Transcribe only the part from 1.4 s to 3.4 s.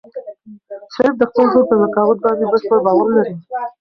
زوی په ذکاوت باندې بشپړ باور لري.